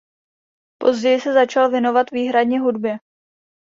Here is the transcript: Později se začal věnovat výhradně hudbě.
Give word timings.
Později 0.77 1.19
se 1.21 1.33
začal 1.33 1.69
věnovat 1.69 2.11
výhradně 2.11 2.59
hudbě. 2.59 2.97